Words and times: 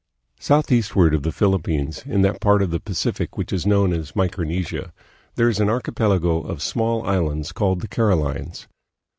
Southeastward 0.39 1.13
of 1.13 1.21
the 1.21 1.31
Philippines, 1.31 2.01
in 2.07 2.23
that 2.23 2.41
part 2.41 2.63
of 2.63 2.71
the 2.71 2.79
Pacific 2.79 3.37
which 3.37 3.53
is 3.53 3.67
known 3.67 3.93
as 3.93 4.15
Micronesia, 4.15 4.91
there 5.35 5.47
is 5.47 5.59
an 5.59 5.69
archipelago 5.69 6.41
of 6.41 6.59
small 6.63 7.03
islands 7.05 7.51
called 7.51 7.81
the 7.81 7.87
Carolines. 7.87 8.67